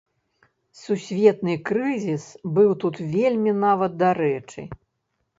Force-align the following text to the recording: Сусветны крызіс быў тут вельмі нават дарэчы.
Сусветны 0.83 1.53
крызіс 1.69 2.25
быў 2.55 2.71
тут 2.85 2.95
вельмі 3.15 3.53
нават 3.65 3.93
дарэчы. 4.01 4.65